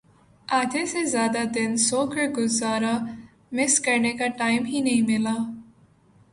[0.47, 2.95] آدھے سے زیادہ دن سو کر گزارا
[3.51, 5.35] مس کرنے کا ٹائم ہی نہیں ملا